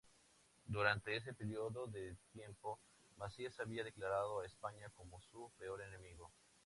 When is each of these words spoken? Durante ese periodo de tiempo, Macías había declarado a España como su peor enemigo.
Durante 0.65 1.15
ese 1.15 1.31
periodo 1.31 1.85
de 1.85 2.17
tiempo, 2.33 2.79
Macías 3.17 3.59
había 3.59 3.83
declarado 3.83 4.39
a 4.39 4.47
España 4.47 4.89
como 4.95 5.21
su 5.21 5.51
peor 5.59 5.79
enemigo. 5.83 6.31